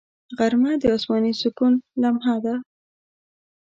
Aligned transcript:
غرمه 0.37 0.71
د 0.81 0.83
آسماني 0.97 1.33
سکون 1.41 1.73
لمحه 2.01 2.35
ده 2.43 2.55